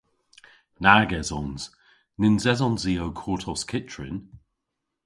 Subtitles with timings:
[0.85, 1.61] Nag esons.
[2.19, 4.17] Nyns esons i ow kortos kyttrin.